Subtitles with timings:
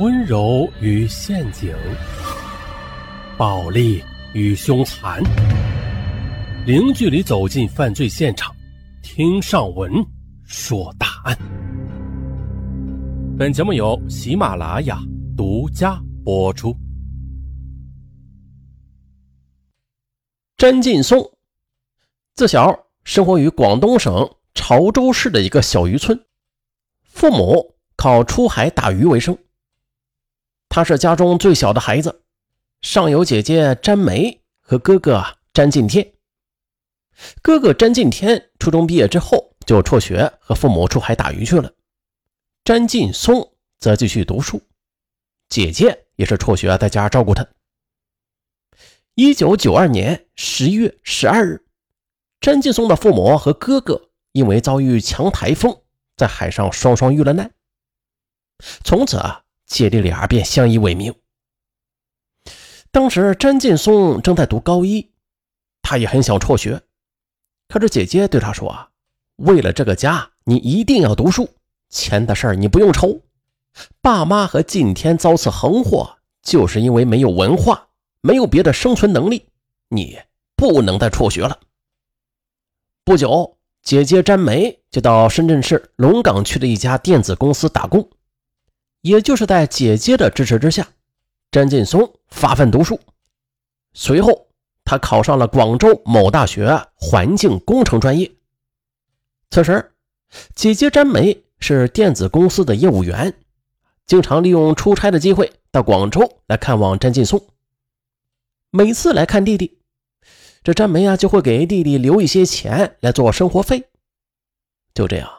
[0.00, 1.72] 温柔与陷阱，
[3.38, 4.02] 暴力
[4.32, 5.22] 与凶残，
[6.66, 8.52] 零距离走进犯罪现场，
[9.04, 10.04] 听上文
[10.42, 11.38] 说大案。
[13.38, 14.98] 本节目由喜马拉雅
[15.36, 16.76] 独家播出。
[20.56, 21.24] 詹劲松
[22.34, 26.18] 自小生活于广东省潮州市的一个小渔村，
[27.04, 29.38] 父母靠出海打鱼为生。
[30.74, 32.24] 他是家中最小的孩子，
[32.80, 36.14] 上有姐姐詹梅和哥哥詹进天。
[37.40, 41.72] 哥哥詹进天初中毕业之后就辍学，和父母出海打鱼去了。
[42.64, 44.60] 詹劲松则继续读书，
[45.48, 47.46] 姐姐也是辍学在家照顾他。
[49.14, 51.64] 一九九二年十月十二日，
[52.40, 55.82] 詹劲松的父母和哥哥因为遭遇强台风，
[56.16, 57.54] 在海上双双遇了难。
[58.82, 59.43] 从此啊。
[59.66, 61.14] 姐弟俩便相依为命。
[62.90, 65.10] 当时詹劲松正在读高一，
[65.82, 66.82] 他也很想辍学，
[67.68, 68.90] 可是姐姐对他说：“啊，
[69.36, 71.48] 为了这个家，你一定要读书，
[71.90, 73.20] 钱的事儿你不用愁。
[74.00, 77.88] 爸妈和今天遭此横祸，就是因为没有文化，
[78.20, 79.48] 没有别的生存能力，
[79.88, 80.20] 你
[80.54, 81.58] 不能再辍学了。”
[83.04, 88.08] 不久，姐姐詹梅就到深圳市龙岗区的一家电子公司打工。
[89.04, 90.88] 也就是在姐姐的支持之下，
[91.50, 92.98] 詹劲松发奋读书。
[93.92, 94.46] 随后，
[94.82, 98.32] 他考上了广州某大学环境工程专业。
[99.50, 99.92] 此时，
[100.54, 103.34] 姐姐詹梅是电子公司的业务员，
[104.06, 107.46] 经常利用出差的机会到广州来看望詹劲松。
[108.70, 109.80] 每次来看弟弟，
[110.62, 113.84] 这詹梅啊就会给弟弟留一些钱来做生活费。
[114.94, 115.30] 就这样，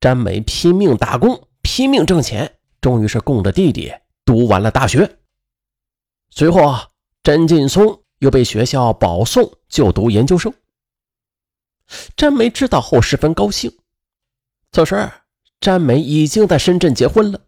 [0.00, 2.56] 詹梅拼命打工，拼命挣钱。
[2.84, 3.90] 终于是供着弟弟
[4.26, 5.16] 读完了大学。
[6.28, 6.90] 随后啊，
[7.22, 10.52] 詹劲松又被学校保送就读研究生。
[12.14, 13.72] 詹梅知道后十分高兴。
[14.70, 15.10] 此时，
[15.60, 17.40] 詹梅已经在深圳结婚了，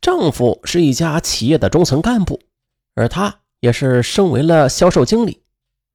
[0.00, 2.42] 丈夫是一家企业的中层干部，
[2.96, 5.44] 而她也是升为了销售经理，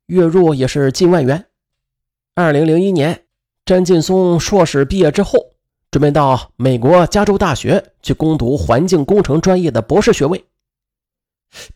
[0.06, 1.48] 月入也是近万元。
[2.36, 3.26] 二零零一年，
[3.66, 5.49] 詹劲松硕士毕业之后。
[5.92, 10.46] 准备到美国加州大学去攻读环境工程专业的博士学位。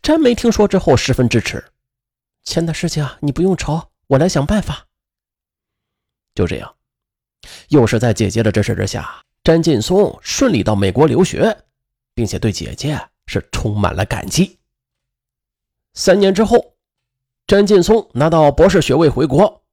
[0.02, 1.64] 詹梅听说之后十分支持，
[2.44, 4.86] 钱的事情啊，你不用愁，我来想办法。
[6.32, 6.76] 就这样，
[7.68, 11.56] 又是在姐姐的支持之下，詹劲松顺利到美国留学，
[12.14, 14.58] 并且对姐姐是充满了感激。
[15.94, 16.76] 三年之后，
[17.48, 19.64] 詹劲松拿到博士学位回国，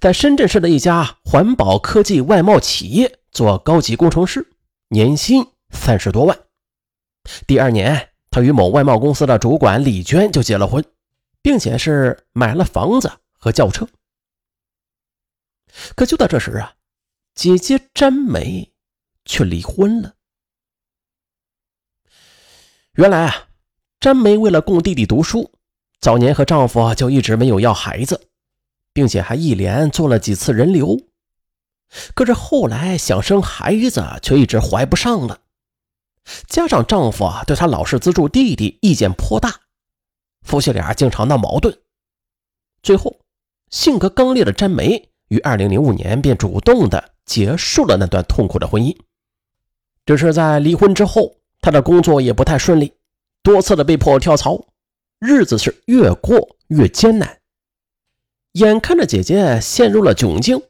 [0.00, 3.18] 在深圳市的一家环保科技外贸企业。
[3.36, 4.50] 做高级工程师，
[4.88, 6.38] 年薪三十多万。
[7.46, 10.82] 第二年，他与某外贸公司的主管李娟就结了婚，
[11.42, 13.86] 并且是买了房子和轿车。
[15.94, 16.76] 可就在这时啊，
[17.34, 18.72] 姐姐詹梅
[19.26, 20.14] 却离婚了。
[22.94, 23.48] 原来啊，
[24.00, 25.52] 詹梅为了供弟弟读书，
[26.00, 28.30] 早年和丈夫就一直没有要孩子，
[28.94, 30.98] 并且还一连做了几次人流。
[32.14, 35.40] 可是后来想生孩子，却一直怀不上了。
[36.48, 39.60] 加上丈夫啊对她老是资助弟弟，意见颇大，
[40.42, 41.78] 夫妻俩经常闹矛盾。
[42.82, 43.20] 最后，
[43.70, 48.96] 性格刚烈的詹梅于二零零五年便主动的结束了那段痛苦的婚姻。
[50.04, 52.94] 只是在离婚之后，她的工作也不太顺利，
[53.42, 54.66] 多次的被迫跳槽，
[55.18, 57.40] 日子是越过越艰难。
[58.52, 60.60] 眼看着姐姐陷入了窘境。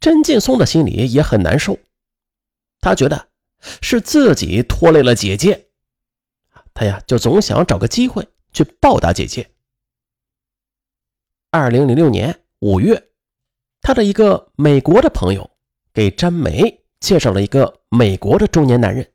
[0.00, 1.78] 詹劲松的心里也很难受，
[2.80, 3.28] 他觉得
[3.82, 5.66] 是自己拖累了姐姐，
[6.72, 9.50] 他呀就总想找个机会去报答姐姐。
[11.50, 13.10] 二零零六年五月，
[13.82, 15.50] 他的一个美国的朋友
[15.92, 19.12] 给詹梅介绍了一个美国的中年男人，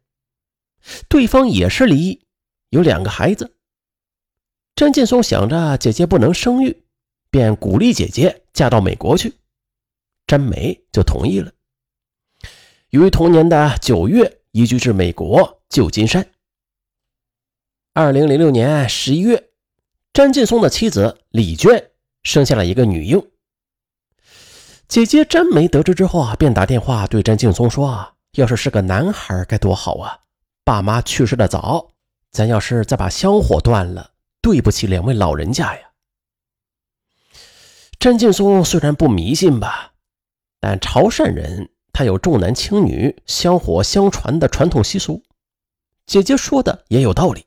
[1.09, 2.27] 对方也是离异，
[2.69, 3.55] 有两个孩子。
[4.75, 6.83] 詹劲松想着姐姐不能生育，
[7.31, 9.33] 便鼓励姐姐嫁到美国去。
[10.27, 11.51] 詹梅就同意了，
[12.89, 16.27] 于同年的九月移居至美国旧金山。
[17.93, 19.49] 二零零六年十一月，
[20.13, 21.91] 詹劲松的妻子李娟
[22.23, 23.31] 生下了一个女婴。
[24.87, 30.19] 姐姐詹梅得知之后啊，便打电话对詹劲松说：“啊，要是是个男孩该多好啊！
[30.63, 31.91] 爸妈去世的早，
[32.31, 34.11] 咱要是再把香火断了，
[34.41, 35.91] 对不起两位老人家呀。”
[37.99, 39.93] 詹劲松虽然不迷信吧。
[40.67, 45.21] 但潮汕人他有重男轻女、香火相传的传统习俗，
[46.07, 47.45] 姐姐说的也有道理。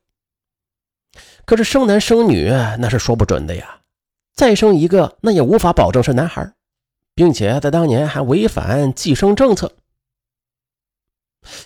[1.45, 2.49] 可是生男生女
[2.79, 3.81] 那是说不准的呀，
[4.35, 6.55] 再生一个那也无法保证是男孩，
[7.17, 9.75] 并且在当年还违反计生政策。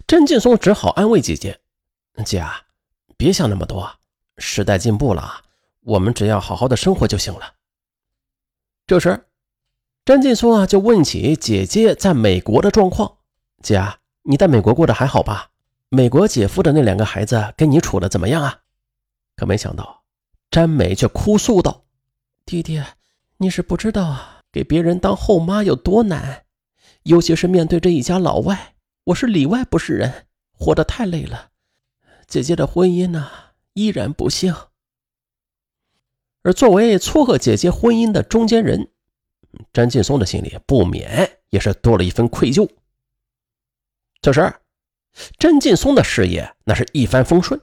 [0.06, 1.60] 甄劲松只好安慰姐姐
[2.24, 2.62] ：“姐啊，
[3.18, 3.92] 别想那么多，
[4.38, 5.44] 时代进步了，
[5.80, 7.52] 我们只要好好的生活就行了。”
[8.88, 9.26] 这时，
[10.04, 13.18] 詹劲松啊就问起姐姐在美国的状况
[13.62, 15.50] ：“姐啊，你在美国过得还好吧？
[15.90, 18.62] 美国姐夫的那两个孩子跟你处的怎么样啊？”
[19.36, 20.02] 可没想到，
[20.50, 21.84] 詹美却哭诉道
[22.44, 22.82] ：“弟弟，
[23.36, 26.46] 你是不知道啊，给别人当后妈有多难，
[27.04, 31.50] 尤其是面对这一家老外，我是里外不是人，活得太累了。
[32.26, 33.30] 姐姐的婚姻呢，
[33.74, 34.52] 依然不幸。
[36.42, 38.90] 而作为撮合姐姐婚姻的中间人，
[39.72, 42.68] 詹劲松的心里不免也是多了一份愧疚。
[44.20, 44.54] 这时，
[45.38, 47.60] 詹劲松的事业那是一帆风顺。”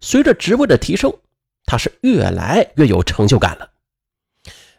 [0.00, 1.12] 随着职位的提升，
[1.64, 3.70] 他是越来越有成就感了。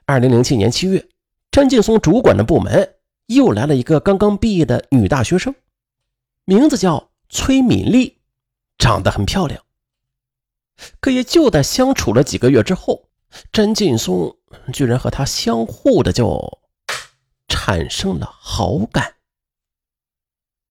[0.06, 1.08] 二零零七年七月，
[1.50, 2.96] 詹劲松主管的部门
[3.28, 5.56] 又来了一个刚刚毕业的女大学生，
[6.44, 8.18] 名字叫崔敏丽，
[8.78, 9.64] 长得很漂亮。
[11.00, 13.08] 可也就在相处了几个月之后，
[13.52, 14.36] 詹劲松
[14.72, 16.60] 居然和他相互的就
[17.48, 19.16] 产生了好感。